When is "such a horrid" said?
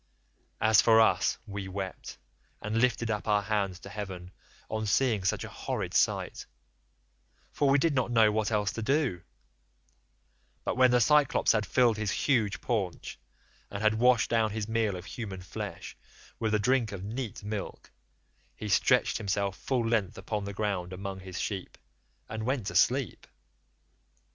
5.23-5.93